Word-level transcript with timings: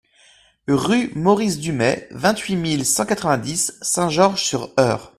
Rue 0.67 1.11
Maurice 1.13 1.59
Dumais, 1.59 2.07
vingt-huit 2.09 2.55
mille 2.55 2.87
cent 2.87 3.05
quatre-vingt-dix 3.05 3.77
Saint-Georges-sur-Eure 3.83 5.09